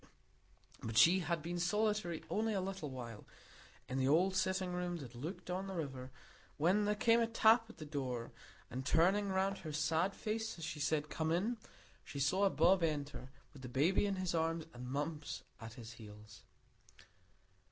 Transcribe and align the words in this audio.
But 0.81 0.97
she 0.97 1.19
had 1.19 1.43
been 1.43 1.59
solitary 1.59 2.23
only 2.27 2.55
a 2.55 2.59
little 2.59 2.89
while 2.89 3.23
in 3.87 3.99
the 3.99 4.07
old 4.07 4.35
sitting 4.35 4.73
room 4.73 4.97
that 4.97 5.13
looked 5.13 5.51
on 5.51 5.67
the 5.67 5.75
river, 5.75 6.09
when 6.57 6.85
there 6.85 6.95
came 6.95 7.19
a 7.19 7.27
tap 7.27 7.69
at 7.69 7.77
the 7.77 7.85
door, 7.85 8.31
and 8.71 8.83
turning 8.83 9.29
round 9.29 9.59
her 9.59 9.71
sad 9.71 10.15
face 10.15 10.57
as 10.57 10.65
she 10.65 10.79
said 10.79 11.11
"Come 11.11 11.31
in," 11.31 11.57
she 12.03 12.19
saw 12.19 12.49
Bob 12.49 12.81
enter, 12.81 13.29
with 13.53 13.61
the 13.61 13.69
baby 13.69 14.07
in 14.07 14.15
his 14.15 14.33
arms 14.33 14.65
and 14.73 14.87
Mumps 14.89 15.43
at 15.59 15.73
his 15.73 15.91
heels. 15.91 16.41